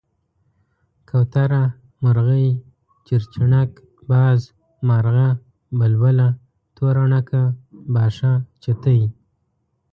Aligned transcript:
کوتره، 1.09 1.63
مرغۍ، 2.03 2.47
چيرچيڼک، 3.05 3.71
باز، 4.09 4.39
مارغه 4.87 5.29
،بلبله، 5.79 6.29
توره 6.75 7.03
ڼکه، 7.11 7.43
باښه، 7.93 8.33
چتی، 8.61 8.99